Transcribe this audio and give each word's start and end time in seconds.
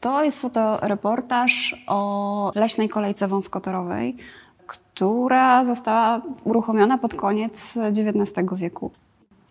To 0.00 0.24
jest 0.24 0.40
fotoreportaż 0.40 1.84
o 1.86 2.52
leśnej 2.54 2.88
kolejce 2.88 3.28
wąskotorowej, 3.28 4.16
która 4.66 5.64
została 5.64 6.20
uruchomiona 6.44 6.98
pod 6.98 7.14
koniec 7.14 7.78
XIX 7.98 8.48
wieku. 8.52 8.90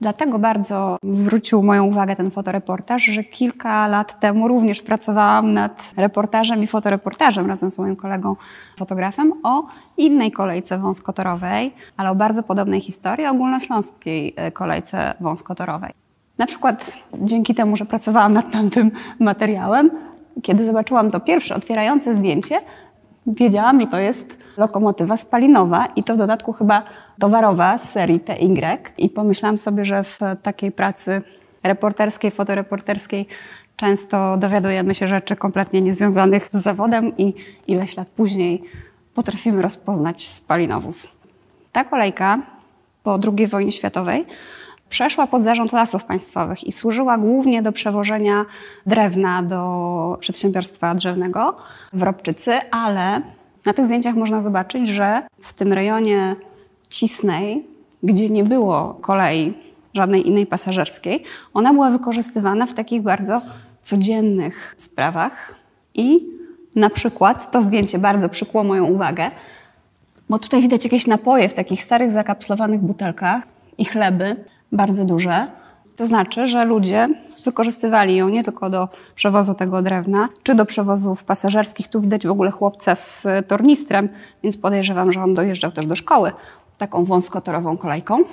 Dlatego 0.01 0.39
bardzo 0.39 0.97
zwrócił 1.03 1.63
moją 1.63 1.85
uwagę 1.85 2.15
ten 2.15 2.31
fotoreportaż, 2.31 3.03
że 3.03 3.23
kilka 3.23 3.87
lat 3.87 4.19
temu 4.19 4.47
również 4.47 4.81
pracowałam 4.81 5.53
nad 5.53 5.91
reportażem 5.97 6.63
i 6.63 6.67
fotoreportażem 6.67 7.47
razem 7.47 7.71
z 7.71 7.77
moim 7.77 7.95
kolegą 7.95 8.35
fotografem 8.77 9.33
o 9.43 9.63
innej 9.97 10.31
kolejce 10.31 10.77
wąskotorowej, 10.77 11.73
ale 11.97 12.11
o 12.11 12.15
bardzo 12.15 12.43
podobnej 12.43 12.81
historii, 12.81 13.27
ogólnośląskiej 13.27 14.33
e, 14.35 14.51
kolejce 14.51 15.13
wąskotorowej. 15.19 15.91
Na 16.37 16.45
przykład 16.45 16.97
dzięki 17.21 17.55
temu, 17.55 17.75
że 17.75 17.85
pracowałam 17.85 18.33
nad 18.33 18.51
tamtym 18.51 18.91
materiałem, 19.19 19.91
kiedy 20.41 20.65
zobaczyłam 20.65 21.11
to 21.11 21.19
pierwsze 21.19 21.55
otwierające 21.55 22.13
zdjęcie, 22.13 22.61
wiedziałam, 23.27 23.79
że 23.79 23.87
to 23.87 23.99
jest 23.99 24.37
lokomotywa 24.57 25.17
spalinowa 25.17 25.85
i 25.95 26.03
to 26.03 26.13
w 26.13 26.17
dodatku 26.17 26.53
chyba 26.53 26.83
towarowa 27.19 27.77
z 27.77 27.91
serii 27.91 28.19
TY. 28.19 28.37
I 28.97 29.09
pomyślałam 29.09 29.57
sobie, 29.57 29.85
że 29.85 30.03
w 30.03 30.19
takiej 30.43 30.71
pracy 30.71 31.21
reporterskiej, 31.63 32.31
fotoreporterskiej 32.31 33.27
często 33.75 34.37
dowiadujemy 34.37 34.95
się 34.95 35.07
rzeczy 35.07 35.35
kompletnie 35.35 35.81
niezwiązanych 35.81 36.49
z 36.51 36.63
zawodem 36.63 37.17
i 37.17 37.33
ileś 37.67 37.97
lat 37.97 38.09
później 38.09 38.63
potrafimy 39.13 39.61
rozpoznać 39.61 40.27
spalinowóz. 40.27 41.19
Ta 41.71 41.83
kolejka 41.83 42.41
po 43.03 43.19
II 43.37 43.47
wojnie 43.47 43.71
światowej 43.71 44.25
przeszła 44.89 45.27
pod 45.27 45.43
zarząd 45.43 45.71
lasów 45.71 46.03
państwowych 46.03 46.63
i 46.63 46.71
służyła 46.71 47.17
głównie 47.17 47.61
do 47.61 47.71
przewożenia 47.71 48.45
drewna 48.85 49.43
do 49.43 50.17
przedsiębiorstwa 50.19 50.95
drzewnego 50.95 51.57
w 51.93 52.03
Robczycy, 52.03 52.51
ale 52.71 53.21
na 53.65 53.73
tych 53.73 53.85
zdjęciach 53.85 54.15
można 54.15 54.41
zobaczyć, 54.41 54.87
że 54.87 55.21
w 55.41 55.53
tym 55.53 55.73
rejonie 55.73 56.35
Cisnej, 56.89 57.67
gdzie 58.03 58.29
nie 58.29 58.43
było 58.43 58.93
kolei 59.01 59.53
żadnej 59.93 60.27
innej 60.27 60.45
pasażerskiej, 60.45 61.23
ona 61.53 61.73
była 61.73 61.89
wykorzystywana 61.89 62.65
w 62.65 62.73
takich 62.73 63.01
bardzo 63.01 63.41
codziennych 63.83 64.75
sprawach. 64.77 65.55
I 65.93 66.27
na 66.75 66.89
przykład 66.89 67.51
to 67.51 67.61
zdjęcie 67.61 67.99
bardzo 67.99 68.29
przykuło 68.29 68.63
moją 68.63 68.85
uwagę, 68.85 69.31
bo 70.29 70.39
tutaj 70.39 70.61
widać 70.61 70.83
jakieś 70.83 71.07
napoje 71.07 71.49
w 71.49 71.53
takich 71.53 71.83
starych 71.83 72.11
zakapslowanych 72.11 72.81
butelkach 72.81 73.43
i 73.77 73.85
chleby, 73.85 74.35
bardzo 74.71 75.05
duże. 75.05 75.47
To 75.95 76.05
znaczy, 76.05 76.47
że 76.47 76.65
ludzie 76.65 77.09
wykorzystywali 77.45 78.15
ją 78.15 78.29
nie 78.29 78.43
tylko 78.43 78.69
do 78.69 78.89
przewozu 79.15 79.53
tego 79.53 79.81
drewna, 79.81 80.29
czy 80.43 80.55
do 80.55 80.65
przewozów 80.65 81.23
pasażerskich. 81.23 81.87
Tu 81.87 82.01
widać 82.01 82.27
w 82.27 82.31
ogóle 82.31 82.51
chłopca 82.51 82.95
z 82.95 83.27
tornistrem, 83.47 84.09
więc 84.43 84.57
podejrzewam, 84.57 85.11
że 85.11 85.23
on 85.23 85.33
dojeżdżał 85.33 85.71
też 85.71 85.85
do 85.85 85.95
szkoły 85.95 86.31
taką 86.77 87.05
wąskotorową 87.05 87.77
kolejką. 87.77 88.23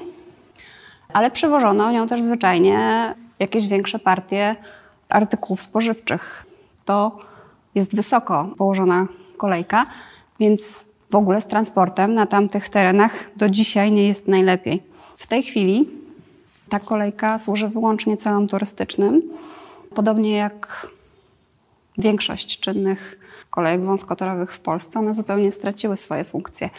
Ale 1.12 1.30
przewożono 1.30 1.92
nią 1.92 2.06
też 2.06 2.22
zwyczajnie 2.22 3.14
jakieś 3.38 3.66
większe 3.66 3.98
partie 3.98 4.56
artykułów 5.08 5.62
spożywczych. 5.62 6.46
To 6.84 7.18
jest 7.74 7.96
wysoko 7.96 8.48
położona 8.58 9.06
kolejka, 9.36 9.86
więc 10.40 10.88
w 11.10 11.14
ogóle 11.14 11.40
z 11.40 11.46
transportem 11.46 12.14
na 12.14 12.26
tamtych 12.26 12.68
terenach 12.68 13.12
do 13.36 13.48
dzisiaj 13.48 13.92
nie 13.92 14.08
jest 14.08 14.28
najlepiej. 14.28 14.82
W 15.16 15.26
tej 15.26 15.42
chwili 15.42 15.88
ta 16.68 16.80
kolejka 16.80 17.38
służy 17.38 17.68
wyłącznie 17.68 18.16
celom 18.16 18.48
turystycznym, 18.48 19.22
podobnie 19.94 20.36
jak 20.36 20.86
większość 21.98 22.60
czynnych 22.60 23.18
kolejek 23.50 23.84
wąskotorowych 23.84 24.52
w 24.52 24.60
Polsce. 24.60 24.98
One 24.98 25.14
zupełnie 25.14 25.52
straciły 25.52 25.96
swoje 25.96 26.24
funkcje. 26.24 26.70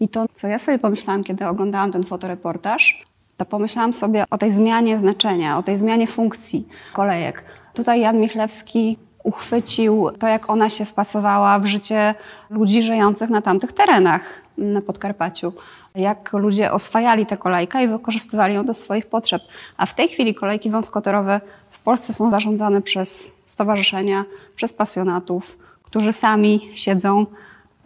I 0.00 0.08
to, 0.08 0.26
co 0.34 0.46
ja 0.46 0.58
sobie 0.58 0.78
pomyślałam, 0.78 1.24
kiedy 1.24 1.46
oglądałam 1.46 1.92
ten 1.92 2.04
fotoreportaż, 2.04 3.04
to 3.36 3.44
pomyślałam 3.44 3.92
sobie 3.92 4.24
o 4.30 4.38
tej 4.38 4.50
zmianie 4.50 4.98
znaczenia, 4.98 5.58
o 5.58 5.62
tej 5.62 5.76
zmianie 5.76 6.06
funkcji 6.06 6.68
kolejek. 6.92 7.44
Tutaj 7.74 8.00
Jan 8.00 8.20
Michlewski 8.20 8.98
uchwycił 9.22 10.10
to, 10.18 10.28
jak 10.28 10.50
ona 10.50 10.70
się 10.70 10.84
wpasowała 10.84 11.58
w 11.58 11.66
życie 11.66 12.14
ludzi 12.50 12.82
żyjących 12.82 13.30
na 13.30 13.42
tamtych 13.42 13.72
terenach 13.72 14.43
na 14.58 14.80
Podkarpaciu. 14.80 15.52
Jak 15.94 16.32
ludzie 16.32 16.72
oswajali 16.72 17.26
tę 17.26 17.36
kolejkę 17.36 17.84
i 17.84 17.88
wykorzystywali 17.88 18.54
ją 18.54 18.64
do 18.64 18.74
swoich 18.74 19.06
potrzeb. 19.06 19.42
A 19.76 19.86
w 19.86 19.94
tej 19.94 20.08
chwili 20.08 20.34
kolejki 20.34 20.70
wąskotorowe 20.70 21.40
w 21.70 21.78
Polsce 21.78 22.12
są 22.12 22.30
zarządzane 22.30 22.82
przez 22.82 23.36
stowarzyszenia, 23.46 24.24
przez 24.56 24.72
pasjonatów, 24.72 25.58
którzy 25.82 26.12
sami 26.12 26.70
siedzą 26.74 27.26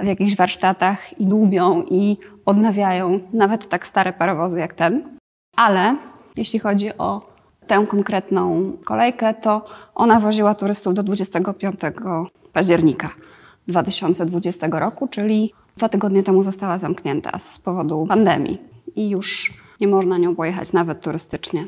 w 0.01 0.07
jakichś 0.07 0.37
warsztatach 0.37 1.21
i 1.21 1.27
dłubią 1.27 1.83
i 1.83 2.17
odnawiają 2.47 3.21
nawet 3.33 3.69
tak 3.69 3.87
stare 3.87 4.13
parowozy 4.13 4.61
jak 4.61 4.75
ten. 4.75 5.17
Ale 5.57 5.97
jeśli 6.37 6.59
chodzi 6.59 6.99
o 6.99 7.33
tę 7.67 7.87
konkretną 7.89 8.73
kolejkę, 8.85 9.35
to 9.35 9.65
ona 9.95 10.21
woziła 10.21 10.55
turystów 10.55 10.95
do 10.95 11.03
25 11.03 11.81
października 12.53 13.09
2020 13.69 14.67
roku, 14.73 15.09
czyli 15.09 15.53
dwa 15.77 15.89
tygodnie 15.89 16.23
temu 16.23 16.43
została 16.43 16.79
zamknięta 16.79 17.39
z 17.39 17.61
powodu 17.61 18.07
pandemii 18.09 18.59
i 18.97 19.11
już 19.11 19.53
nie 19.81 19.89
można 19.89 20.19
nią 20.19 20.37
pojechać 20.37 20.73
nawet 20.73 21.01
turystycznie. 21.01 21.65